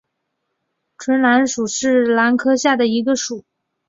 [0.97, 3.45] 唇兰属是兰科下的一个属。